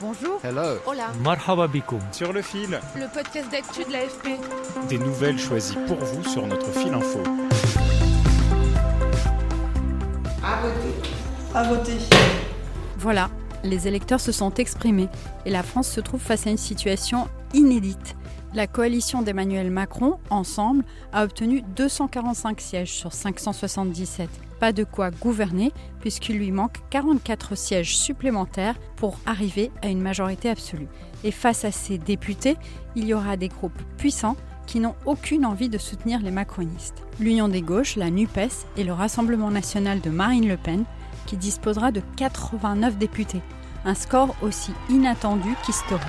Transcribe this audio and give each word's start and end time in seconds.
Bonjour. 0.00 0.40
Hello. 0.42 0.78
Hola. 0.86 1.08
Marhaba 1.22 1.66
bikoum. 1.68 2.00
Sur 2.12 2.32
le 2.32 2.42
fil, 2.42 2.80
Le 2.96 3.06
podcast 3.12 3.50
d'actu 3.50 3.84
de 3.84 3.92
l'AFP. 3.92 4.28
des 4.88 4.98
nouvelles 4.98 5.38
choisies 5.38 5.76
pour 5.86 5.98
vous 5.98 6.24
sur 6.24 6.46
notre 6.46 6.70
fil 6.72 6.92
info. 6.94 7.20
À 11.54 11.64
voter. 11.64 11.98
Voilà, 12.98 13.28
les 13.64 13.88
électeurs 13.88 14.20
se 14.20 14.32
sont 14.32 14.54
exprimés 14.54 15.08
et 15.44 15.50
la 15.50 15.62
France 15.62 15.88
se 15.88 16.00
trouve 16.00 16.20
face 16.20 16.46
à 16.46 16.50
une 16.50 16.56
situation 16.56 17.28
inédite. 17.54 18.14
La 18.52 18.66
coalition 18.66 19.22
d'Emmanuel 19.22 19.70
Macron, 19.70 20.18
ensemble, 20.28 20.84
a 21.12 21.22
obtenu 21.22 21.62
245 21.76 22.60
sièges 22.60 22.92
sur 22.92 23.12
577. 23.12 24.28
Pas 24.58 24.72
de 24.72 24.82
quoi 24.82 25.12
gouverner 25.12 25.72
puisqu'il 26.00 26.36
lui 26.36 26.50
manque 26.50 26.78
44 26.90 27.56
sièges 27.56 27.96
supplémentaires 27.96 28.74
pour 28.96 29.18
arriver 29.24 29.70
à 29.82 29.88
une 29.88 30.02
majorité 30.02 30.50
absolue. 30.50 30.88
Et 31.22 31.30
face 31.30 31.64
à 31.64 31.70
ces 31.70 31.96
députés, 31.96 32.56
il 32.96 33.06
y 33.06 33.14
aura 33.14 33.36
des 33.36 33.48
groupes 33.48 33.80
puissants 33.96 34.36
qui 34.66 34.80
n'ont 34.80 34.96
aucune 35.06 35.46
envie 35.46 35.68
de 35.68 35.78
soutenir 35.78 36.20
les 36.20 36.32
macronistes. 36.32 37.02
L'Union 37.20 37.46
des 37.46 37.62
gauches, 37.62 37.94
la 37.94 38.10
NUPES 38.10 38.66
et 38.76 38.82
le 38.82 38.92
Rassemblement 38.92 39.50
national 39.50 40.00
de 40.00 40.10
Marine 40.10 40.48
Le 40.48 40.56
Pen 40.56 40.84
qui 41.26 41.36
disposera 41.36 41.92
de 41.92 42.02
89 42.16 42.98
députés, 42.98 43.42
un 43.84 43.94
score 43.94 44.34
aussi 44.42 44.72
inattendu 44.88 45.54
qu'historique. 45.64 46.04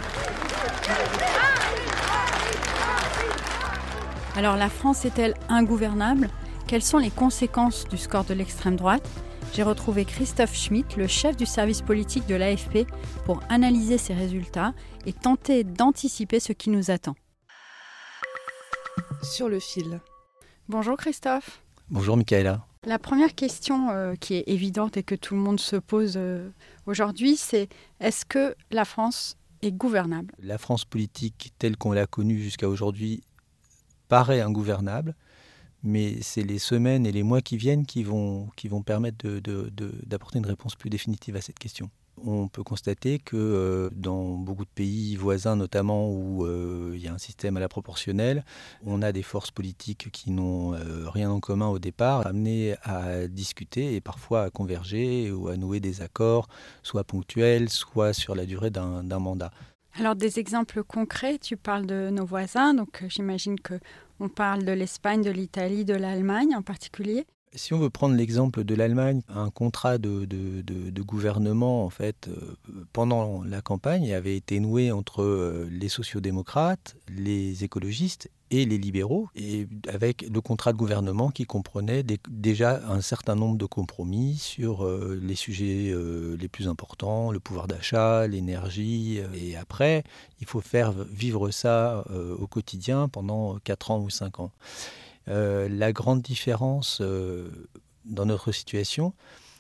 Alors 4.38 4.56
la 4.56 4.70
France 4.70 5.04
est-elle 5.04 5.34
ingouvernable? 5.50 6.30
Quelles 6.66 6.82
sont 6.82 6.98
les 6.98 7.10
conséquences 7.10 7.86
du 7.90 7.98
score 7.98 8.24
de 8.24 8.34
l'extrême 8.34 8.78
droite? 8.78 9.08
J'ai 9.54 9.62
retrouvé 9.62 10.06
Christophe 10.06 10.56
Schmitt, 10.56 10.96
le 10.96 11.06
chef 11.06 11.36
du 11.36 11.46
service 11.46 11.82
politique 11.82 12.26
de 12.28 12.36
l'AFP, 12.36 12.88
pour 13.26 13.42
analyser 13.50 13.98
ces 13.98 14.14
résultats 14.14 14.74
et 15.06 15.12
tenter 15.12 15.66
d'anticiper 15.66 16.40
ce 16.40 16.54
qui 16.54 16.70
nous 16.70 16.92
attend. 16.92 17.16
Sur 19.22 19.50
le 19.50 19.60
fil. 19.60 20.00
Bonjour 20.70 20.96
Christophe. 20.96 21.62
Bonjour 21.90 22.16
Michaela. 22.16 22.66
La 22.86 23.00
première 23.00 23.36
question 23.36 23.90
euh, 23.90 24.16
qui 24.16 24.36
est 24.36 24.46
évidente 24.48 24.96
et 24.96 25.04
que 25.04 25.16
tout 25.16 25.36
le 25.36 25.42
monde 25.42 25.60
se 25.60 25.76
pose 25.76 26.14
euh, 26.16 26.50
aujourd'hui, 26.86 27.36
c'est 27.36 27.68
est-ce 28.00 28.24
que 28.24 28.56
la 28.72 28.86
France 28.86 29.38
est 29.62 29.74
gouvernable? 29.74 30.34
La 30.40 30.58
France 30.58 30.86
politique 30.86 31.52
telle 31.60 31.76
qu'on 31.76 31.92
l'a 31.92 32.08
connue 32.08 32.40
jusqu'à 32.40 32.70
aujourd'hui 32.70 33.22
paraît 34.12 34.42
ingouvernable, 34.42 35.16
mais 35.84 36.18
c'est 36.22 36.44
les 36.44 36.60
semaines 36.60 37.06
et 37.06 37.14
les 37.14 37.24
mois 37.24 37.42
qui 37.42 37.56
viennent 37.56 37.86
qui 37.86 38.04
vont, 38.04 38.50
qui 38.58 38.68
vont 38.68 38.82
permettre 38.82 39.26
d'apporter 40.06 40.38
une 40.38 40.46
réponse 40.46 40.76
plus 40.76 40.90
définitive 40.90 41.38
à 41.38 41.42
cette 41.42 41.58
question. 41.58 41.90
On 42.26 42.50
peut 42.50 42.62
constater 42.62 43.20
que 43.20 43.38
euh, 43.38 43.90
dans 43.96 44.36
beaucoup 44.36 44.66
de 44.66 44.70
pays 44.76 45.16
voisins, 45.16 45.56
notamment 45.56 46.12
où 46.12 46.46
euh, 46.46 46.92
il 46.94 47.02
y 47.02 47.08
a 47.08 47.14
un 47.14 47.18
système 47.18 47.56
à 47.56 47.62
la 47.62 47.70
proportionnelle, 47.70 48.44
on 48.86 49.02
a 49.02 49.14
des 49.14 49.24
forces 49.24 49.50
politiques 49.50 50.10
qui 50.12 50.32
n'ont 50.32 50.74
euh, 50.74 51.10
rien 51.10 51.32
en 51.32 51.40
commun 51.40 51.70
au 51.70 51.80
départ, 51.80 52.28
amenées 52.28 52.76
à 52.84 53.30
discuter 53.30 53.96
et 53.96 54.02
parfois 54.02 54.44
à 54.44 54.50
converger 54.50 55.32
ou 55.32 55.48
à 55.48 55.56
nouer 55.56 55.80
des 55.80 56.02
accords, 56.02 56.50
soit 56.84 57.06
ponctuels, 57.06 57.70
soit 57.70 58.12
sur 58.12 58.36
la 58.36 58.46
durée 58.46 58.72
d'un 58.72 59.20
mandat. 59.20 59.52
Alors 59.94 60.16
des 60.16 60.40
exemples 60.40 60.84
concrets, 60.84 61.38
tu 61.38 61.58
parles 61.58 61.86
de 61.86 62.10
nos 62.10 62.26
voisins, 62.26 62.74
donc 62.74 63.04
euh, 63.04 63.10
j'imagine 63.10 63.60
que 63.60 63.80
on 64.20 64.30
parle 64.30 64.64
de 64.64 64.72
l'Espagne, 64.72 65.22
de 65.22 65.32
l'Italie, 65.32 65.84
de 65.84 65.94
l'Allemagne 65.96 66.56
en 66.56 66.62
particulier. 66.62 67.26
Si 67.54 67.74
on 67.74 67.80
veut 67.80 67.90
prendre 67.90 68.16
l'exemple 68.16 68.64
de 68.64 68.76
l'Allemagne, 68.76 69.22
un 69.28 69.50
contrat 69.50 69.98
de, 69.98 71.02
gouvernement, 71.02 71.84
en 71.84 71.90
fait, 71.90 72.30
euh, 72.30 72.56
pendant 72.94 73.44
la 73.44 73.62
campagne, 73.62 74.14
avait 74.14 74.38
été 74.38 74.62
noué 74.62 74.90
entre 74.92 75.22
euh, 75.22 75.68
les 75.70 75.90
sociodémocrates, 75.90 76.96
les 77.10 77.66
écologistes 77.66 78.32
et 78.52 78.66
les 78.66 78.78
libéraux, 78.78 79.28
et 79.36 79.68
avec 79.90 80.22
le 80.22 80.40
contrat 80.40 80.72
de 80.72 80.78
gouvernement 80.78 81.30
qui 81.30 81.44
comprenait 81.44 82.04
déjà 82.30 82.82
un 82.88 83.02
certain 83.02 83.36
nombre 83.36 83.58
de 83.58 83.66
compromis 83.66 84.38
sur 84.38 84.86
euh, 84.86 85.20
les 85.22 85.36
sujets 85.36 85.94
les 86.40 86.48
plus 86.48 86.70
importants, 86.70 87.32
le 87.32 87.42
pouvoir 87.42 87.68
d'achat, 87.68 88.28
l'énergie, 88.28 89.20
et 89.34 89.58
après, 89.58 90.04
il 90.40 90.48
faut 90.48 90.62
faire 90.62 90.94
vivre 90.94 91.52
ça 91.52 92.06
au 92.40 92.48
quotidien 92.48 93.10
pendant 93.10 93.58
4 93.60 93.92
ans 93.92 94.00
ou 94.00 94.10
5 94.10 94.40
ans. 94.40 94.52
Euh, 95.28 95.70
la 95.70 95.92
grande 95.94 96.22
différence 96.22 97.00
euh, 97.02 97.50
dans 98.06 98.26
notre 98.26 98.52
situation, 98.52 99.14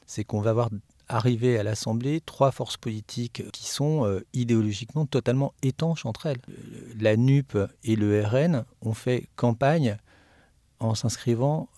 c'est 0.05 0.23
qu'on 0.23 0.41
va 0.41 0.53
voir 0.53 0.69
arriver 1.07 1.59
à 1.59 1.63
l'Assemblée 1.63 2.21
trois 2.21 2.51
forces 2.51 2.77
politiques 2.77 3.43
qui 3.51 3.67
sont 3.67 4.05
euh, 4.05 4.25
idéologiquement 4.33 5.05
totalement 5.05 5.53
étanches 5.61 6.05
entre 6.05 6.25
elles. 6.25 6.41
La 6.99 7.17
NUP 7.17 7.57
et 7.83 7.95
le 7.95 8.23
RN 8.25 8.65
ont 8.81 8.93
fait 8.93 9.27
campagne 9.35 9.97
en 10.79 10.95
s'inscrivant 10.95 11.69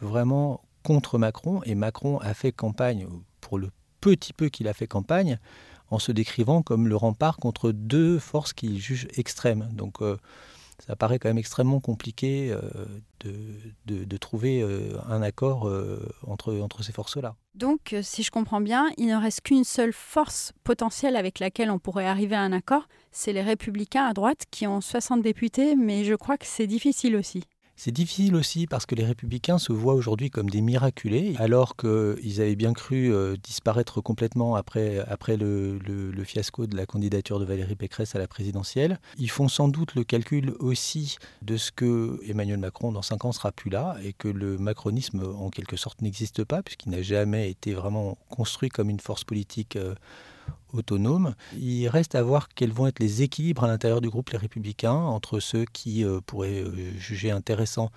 vraiment 0.00 0.62
contre 0.82 1.16
Macron, 1.16 1.62
et 1.64 1.76
Macron 1.76 2.18
a 2.18 2.34
fait 2.34 2.50
campagne, 2.50 3.06
pour 3.40 3.56
le 3.56 3.70
petit 4.00 4.32
peu 4.32 4.48
qu'il 4.48 4.66
a 4.66 4.72
fait 4.72 4.88
campagne, 4.88 5.38
en 5.90 6.00
se 6.00 6.10
décrivant 6.10 6.62
comme 6.62 6.88
le 6.88 6.96
rempart 6.96 7.36
contre 7.36 7.70
deux 7.70 8.18
forces 8.18 8.52
qu'il 8.52 8.80
juge 8.80 9.06
extrêmes. 9.16 9.68
Donc 9.74 10.02
ça 10.86 10.96
paraît 10.96 11.18
quand 11.18 11.28
même 11.28 11.38
extrêmement 11.38 11.80
compliqué 11.80 12.50
euh, 12.50 12.60
de, 13.20 13.34
de- 13.86 14.04
de 14.04 14.16
trouver 14.16 14.62
euh, 14.62 14.92
un 15.08 15.22
accord 15.22 15.68
euh, 15.68 15.98
entre, 16.26 16.54
entre 16.60 16.82
ces 16.82 16.92
forces-là. 16.92 17.34
Donc 17.54 17.94
si 18.02 18.22
je 18.22 18.30
comprends 18.30 18.60
bien, 18.60 18.88
il 18.96 19.06
ne 19.08 19.16
reste 19.16 19.40
qu'une 19.40 19.64
seule 19.64 19.92
force 19.92 20.52
potentielle 20.64 21.16
avec 21.16 21.40
laquelle 21.40 21.70
on 21.70 21.78
pourrait 21.78 22.06
arriver 22.06 22.36
à 22.36 22.42
un 22.42 22.52
accord, 22.52 22.86
c'est 23.10 23.32
les 23.32 23.42
républicains 23.42 24.04
à 24.06 24.12
droite 24.12 24.44
qui 24.50 24.66
ont 24.66 24.80
60 24.80 25.22
députés, 25.22 25.74
mais 25.74 26.04
je 26.04 26.14
crois 26.14 26.38
que 26.38 26.46
c'est 26.46 26.66
difficile 26.68 27.16
aussi. 27.16 27.42
C'est 27.80 27.92
difficile 27.92 28.34
aussi 28.34 28.66
parce 28.66 28.86
que 28.86 28.96
les 28.96 29.04
républicains 29.04 29.58
se 29.58 29.72
voient 29.72 29.94
aujourd'hui 29.94 30.30
comme 30.30 30.50
des 30.50 30.62
miraculés, 30.62 31.36
alors 31.38 31.76
qu'ils 31.76 32.40
avaient 32.40 32.56
bien 32.56 32.72
cru 32.72 33.14
euh, 33.14 33.36
disparaître 33.40 34.00
complètement 34.00 34.56
après, 34.56 34.98
après 35.06 35.36
le, 35.36 35.78
fiasco 36.24 36.66
de 36.66 36.76
la 36.76 36.86
candidature 36.86 37.38
de 37.38 37.44
Valérie 37.44 37.76
Pécresse 37.76 38.16
à 38.16 38.18
la 38.18 38.26
présidentielle. 38.26 38.98
Ils 39.16 39.30
font 39.30 39.46
sans 39.46 39.68
doute 39.68 39.94
le 39.94 40.02
calcul 40.02 40.56
aussi 40.58 41.18
de 41.42 41.56
ce 41.56 41.70
que 41.70 42.18
Emmanuel 42.28 42.58
Macron 42.58 42.90
dans 42.90 43.02
cinq 43.02 43.24
ans 43.24 43.30
sera 43.30 43.52
plus 43.52 43.70
là 43.70 43.96
et 44.02 44.12
que 44.12 44.26
le 44.26 44.58
macronisme 44.58 45.22
en 45.38 45.48
quelque 45.48 45.76
sorte 45.76 46.02
n'existe 46.02 46.42
pas 46.42 46.64
puisqu'il 46.64 46.90
n'a 46.90 47.02
jamais 47.02 47.48
été 47.48 47.74
vraiment 47.74 48.18
construit 48.28 48.70
comme 48.70 48.90
une 48.90 48.98
force 48.98 49.22
politique 49.22 49.76
euh, 49.76 49.94
autonome. 50.72 51.34
Il 51.58 51.88
reste 51.88 52.14
à 52.14 52.22
voir 52.22 52.48
quels 52.48 52.72
vont 52.72 52.86
être 52.86 52.98
les 52.98 53.22
équilibres 53.22 53.64
à 53.64 53.66
l'intérieur 53.66 54.00
du 54.00 54.08
groupe 54.08 54.30
Les 54.30 54.38
Républicains 54.38 54.92
entre 54.92 55.40
ceux 55.40 55.64
qui 55.72 56.04
euh, 56.04 56.20
pourraient 56.24 56.62
euh, 56.62 56.92
juger 56.98 57.30
intéressant 57.30 57.90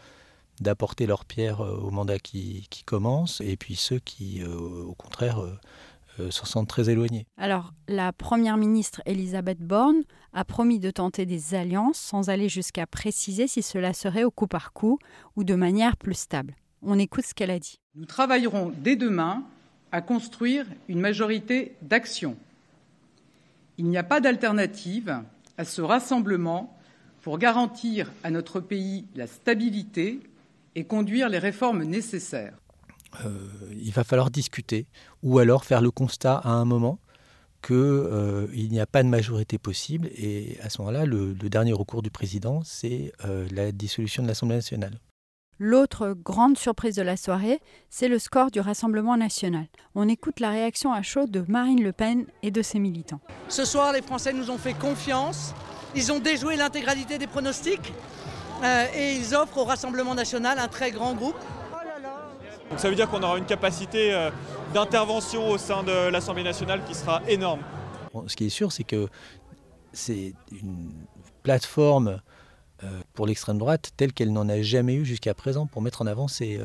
d'apporter 0.59 1.07
leur 1.07 1.25
pierre 1.25 1.61
euh, 1.61 1.75
au 1.78 1.90
mandat 1.90 2.19
qui, 2.19 2.67
qui 2.69 2.84
commence 2.84 3.41
et 3.41 3.57
puis 3.57 3.75
ceux 3.75 4.00
qui, 4.00 4.44
euh, 4.44 4.84
au 4.84 4.93
contraire, 4.93 5.41
euh, 5.41 5.58
euh, 6.20 6.29
s'en 6.29 6.46
sentent 6.46 6.67
très 6.67 6.90
éloignés. 6.90 7.26
Alors, 7.37 7.73
la 7.87 8.11
première 8.11 8.58
ministre 8.58 9.02
Elisabeth 9.05 9.59
Borne 9.59 10.03
a 10.34 10.43
promis 10.43 10.79
de 10.79 10.91
tenter 10.91 11.26
des 11.26 11.55
alliances 11.55 11.97
sans 11.97 12.29
aller 12.29 12.49
jusqu'à 12.49 12.85
préciser 12.85 13.47
si 13.47 13.61
cela 13.61 13.93
serait 13.93 14.23
au 14.23 14.31
coup 14.31 14.47
par 14.47 14.73
coup 14.73 14.99
ou 15.35 15.43
de 15.43 15.55
manière 15.55 15.96
plus 15.96 16.16
stable. 16.16 16.55
On 16.81 16.99
écoute 16.99 17.26
ce 17.26 17.34
qu'elle 17.34 17.52
a 17.52 17.59
dit. 17.59 17.79
Nous 17.96 18.05
travaillerons 18.05 18.73
dès 18.78 18.96
demain 18.96 19.43
à 19.91 20.02
construire 20.02 20.66
une 20.88 20.99
majorité 20.99 21.76
d'action. 21.82 22.38
Il 23.78 23.85
n'y 23.85 23.97
a 23.97 24.03
pas 24.03 24.22
d'alternative 24.22 25.22
à 25.58 25.66
ce 25.66 25.82
rassemblement 25.82 26.78
pour 27.22 27.38
garantir 27.38 28.11
à 28.23 28.32
notre 28.32 28.59
pays 28.59 29.05
la 29.16 29.28
stabilité 29.28 30.20
et 30.76 30.84
conduire 30.84 31.29
les 31.29 31.40
réformes 31.40 31.84
nécessaires. 31.84 32.53
Euh, 33.26 33.49
il 33.72 33.91
va 33.91 34.03
falloir 34.03 34.32
discuter 34.32 34.88
ou 35.22 35.40
alors 35.40 35.66
faire 35.66 35.82
le 35.82 35.91
constat 35.91 36.35
à 36.38 36.49
un 36.49 36.66
moment 36.66 36.99
qu'il 37.61 37.76
euh, 37.76 38.47
n'y 38.53 38.79
a 38.79 38.88
pas 38.88 39.03
de 39.03 39.09
majorité 39.09 39.58
possible 39.58 40.09
et 40.16 40.58
à 40.61 40.70
ce 40.70 40.82
moment-là, 40.82 41.05
le, 41.05 41.34
le 41.34 41.49
dernier 41.49 41.73
recours 41.73 42.02
du 42.02 42.09
président, 42.09 42.61
c'est 42.64 43.14
euh, 43.26 43.47
la 43.52 43.72
dissolution 43.72 44.23
de 44.23 44.28
l'Assemblée 44.28 44.55
nationale. 44.55 44.99
L'autre 45.63 46.16
grande 46.17 46.58
surprise 46.58 46.96
de 46.96 47.03
la 47.03 47.16
soirée, 47.16 47.59
c'est 47.91 48.08
le 48.08 48.17
score 48.17 48.49
du 48.49 48.59
Rassemblement 48.59 49.16
national. 49.16 49.67
On 49.93 50.09
écoute 50.09 50.40
la 50.40 50.49
réaction 50.49 50.91
à 50.91 51.03
chaud 51.03 51.28
de 51.28 51.46
Marine 51.47 51.84
Le 51.84 51.91
Pen 51.91 52.25
et 52.41 52.49
de 52.49 52.63
ses 52.63 52.79
militants. 52.79 53.19
Ce 53.47 53.63
soir, 53.63 53.93
les 53.93 54.02
Français 54.02 54.34
nous 54.34 54.49
ont 54.49 54.58
fait 54.58 54.73
confiance. 54.73 55.53
Ils 55.96 56.11
ont 56.11 56.17
déjoué 56.17 56.55
l'intégralité 56.55 57.19
des 57.19 57.28
pronostics 57.28 57.93
euh, 58.63 58.85
et 58.96 59.13
ils 59.13 59.35
offrent 59.35 59.59
au 59.59 59.63
Rassemblement 59.63 60.16
national 60.16 60.58
un 60.58 60.67
très 60.67 60.90
grand 60.90 61.13
groupe. 61.13 61.37
Donc 62.72 62.79
ça 62.79 62.90
veut 62.90 62.96
dire 62.96 63.07
qu'on 63.07 63.22
aura 63.22 63.37
une 63.37 63.46
capacité 63.46 64.16
euh, 64.16 64.31
d'intervention 64.73 65.47
au 65.47 65.59
sein 65.59 65.84
de 65.84 66.09
l'Assemblée 66.09 66.43
nationale 66.43 66.81
qui 66.87 66.96
sera 66.96 67.22
énorme. 67.28 67.61
ce 68.25 68.35
qui 68.35 68.47
est 68.47 68.49
sûr, 68.49 68.72
c'est 68.72 68.84
que 68.84 69.09
c'est 69.93 70.34
une 70.52 70.90
plateforme 71.43 72.07
euh, 72.07 72.17
pour 73.13 73.28
l'extrême 73.28 73.57
droite 73.57 73.91
telle 73.97 74.13
qu'elle 74.13 74.33
n'en 74.33 74.49
a 74.49 74.61
jamais 74.61 74.95
eu 74.95 75.05
jusqu'à 75.05 75.33
présent 75.33 75.67
pour 75.67 75.81
mettre 75.81 76.01
en 76.01 76.07
avant 76.07 76.28
ses, 76.28 76.59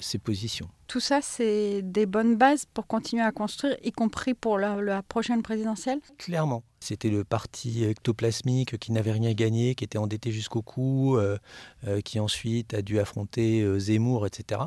ses 0.00 0.18
positions. 0.18 0.68
Tout 0.92 1.00
ça, 1.00 1.20
c'est 1.22 1.80
des 1.82 2.04
bonnes 2.04 2.36
bases 2.36 2.66
pour 2.66 2.86
continuer 2.86 3.22
à 3.22 3.32
construire, 3.32 3.76
y 3.82 3.92
compris 3.92 4.34
pour 4.34 4.58
la, 4.58 5.02
prochaine 5.02 5.42
présidentielle? 5.42 6.00
Clairement. 6.18 6.62
C'était 6.80 7.10
le 7.10 7.24
parti 7.24 7.84
ectoplasmique 7.84 8.76
qui 8.78 8.92
n'avait 8.92 9.12
rien 9.12 9.32
gagné, 9.32 9.74
qui 9.74 9.84
était 9.84 9.98
endetté 9.98 10.32
jusqu'au 10.32 10.62
cou, 10.62 11.16
euh, 11.16 11.38
euh, 11.86 12.00
qui 12.00 12.20
ensuite 12.20 12.74
a 12.74 12.82
dû 12.82 12.98
affronter 12.98 13.62
euh, 13.62 13.78
Zemmour, 13.78 14.26
etc. 14.26 14.62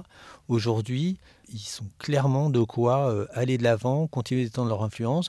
Aujourd'hui, 0.47 1.19
ils 1.49 1.59
sont 1.59 1.85
clairement 1.99 2.49
de 2.49 2.63
quoi 2.63 3.27
aller 3.33 3.57
de 3.57 3.63
l'avant, 3.63 4.07
continuer 4.07 4.45
d'étendre 4.45 4.69
leur 4.69 4.83
influence, 4.83 5.27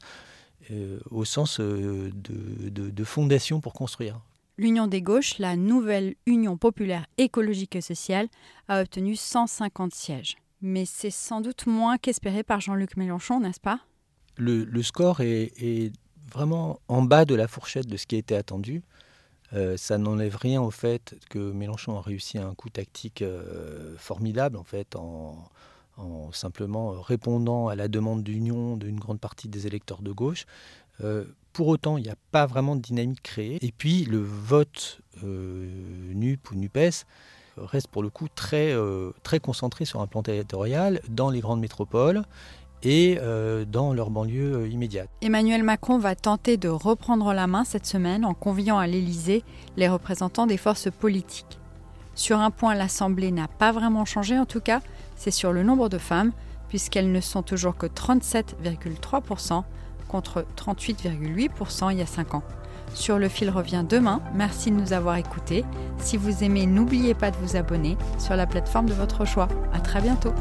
au 1.10 1.24
sens 1.26 1.60
de, 1.60 2.10
de 2.14 3.04
fondation 3.04 3.60
pour 3.60 3.74
construire 3.74 4.18
l'Union 4.58 4.86
des 4.86 5.02
gauches, 5.02 5.38
la 5.38 5.56
nouvelle 5.56 6.14
Union 6.26 6.56
populaire 6.56 7.06
écologique 7.18 7.76
et 7.76 7.80
sociale, 7.80 8.28
a 8.68 8.80
obtenu 8.80 9.16
150 9.16 9.94
sièges. 9.94 10.36
Mais 10.62 10.84
c'est 10.86 11.10
sans 11.10 11.40
doute 11.40 11.66
moins 11.66 11.98
qu'espéré 11.98 12.42
par 12.42 12.60
Jean-Luc 12.60 12.96
Mélenchon, 12.96 13.40
n'est-ce 13.40 13.60
pas? 13.60 13.80
Le, 14.36 14.82
score 14.82 15.20
est, 15.20 15.92
vraiment 16.32 16.80
en 16.88 17.02
bas 17.02 17.24
de 17.24 17.34
la 17.34 17.48
fourchette 17.48 17.86
de 17.86 17.96
ce 17.96 18.06
qui 18.06 18.16
a 18.16 18.18
été 18.18 18.36
attendu. 18.36 18.82
Euh, 19.52 19.76
ça 19.76 19.96
n'enlève 19.96 20.36
rien 20.36 20.60
au 20.60 20.70
fait 20.70 21.14
que 21.30 21.38
Mélenchon 21.52 21.96
a 21.96 22.00
réussi 22.00 22.36
un 22.36 22.54
coup 22.54 22.68
tactique 22.68 23.22
euh, 23.22 23.94
formidable, 23.96 24.56
en 24.56 24.64
fait, 24.64 24.96
en, 24.96 25.50
simplement 26.32 27.00
répondant 27.00 27.68
à 27.68 27.74
la 27.74 27.88
demande 27.88 28.22
d'union 28.22 28.76
d'une 28.76 29.00
grande 29.00 29.18
partie 29.18 29.48
des 29.48 29.66
électeurs 29.66 30.02
de 30.02 30.12
gauche. 30.12 30.44
Euh, 31.02 31.24
pour 31.52 31.68
autant, 31.68 31.96
il 31.96 32.04
n'y 32.04 32.10
a 32.10 32.16
pas 32.32 32.46
vraiment 32.46 32.76
de 32.76 32.82
dynamique 32.82 33.22
créée. 33.22 33.58
Et 33.62 33.72
puis, 33.72 34.04
le 34.04 34.18
vote 34.18 35.00
euh, 35.24 35.68
NUP 36.14 36.50
ou 36.50 36.54
NUPES 36.54 37.06
reste 37.56 37.88
pour 37.88 38.02
le 38.02 38.10
coup 38.10 38.28
très, 38.34 38.72
euh, 38.72 39.12
très 39.22 39.40
concentré 39.40 39.86
sur 39.86 40.00
un 40.02 40.06
plan 40.06 40.22
territorial 40.22 41.00
dans 41.08 41.30
les 41.30 41.40
grandes 41.40 41.60
métropoles 41.60 42.22
et 42.82 43.18
dans 43.66 43.94
leurs 43.94 44.10
banlieues 44.10 44.68
immédiates. 44.68 45.08
Emmanuel 45.20 45.64
Macron 45.64 45.98
va 45.98 46.14
tenter 46.14 46.56
de 46.56 46.68
reprendre 46.68 47.32
la 47.32 47.48
main 47.48 47.64
cette 47.64 47.86
semaine 47.86 48.24
en 48.24 48.34
conviant 48.34 48.78
à 48.78 48.86
l'Élysée 48.86 49.42
les 49.76 49.88
représentants 49.88 50.46
des 50.46 50.58
forces 50.58 50.90
politiques. 50.90 51.58
Sur 52.14 52.38
un 52.38 52.50
point, 52.50 52.74
l'Assemblée 52.74 53.32
n'a 53.32 53.48
pas 53.48 53.72
vraiment 53.72 54.04
changé 54.04 54.38
en 54.38 54.46
tout 54.46 54.60
cas, 54.60 54.82
c'est 55.16 55.32
sur 55.32 55.52
le 55.52 55.64
nombre 55.64 55.88
de 55.88 55.98
femmes, 55.98 56.32
puisqu'elles 56.68 57.10
ne 57.10 57.20
sont 57.20 57.42
toujours 57.42 57.76
que 57.76 57.86
37,3% 57.86 59.64
contre 60.08 60.44
38,8% 60.56 61.92
il 61.92 61.98
y 61.98 62.02
a 62.02 62.06
5 62.06 62.34
ans. 62.34 62.42
Sur 62.94 63.18
le 63.18 63.28
fil 63.28 63.50
revient 63.50 63.84
demain. 63.86 64.20
Merci 64.34 64.70
de 64.70 64.76
nous 64.76 64.92
avoir 64.92 65.16
écoutés. 65.16 65.64
Si 65.98 66.16
vous 66.16 66.42
aimez, 66.42 66.66
n'oubliez 66.66 67.14
pas 67.14 67.30
de 67.30 67.36
vous 67.36 67.56
abonner 67.56 67.96
sur 68.18 68.36
la 68.36 68.46
plateforme 68.46 68.86
de 68.86 68.94
votre 68.94 69.24
choix. 69.24 69.48
À 69.72 69.80
très 69.80 70.00
bientôt. 70.00 70.32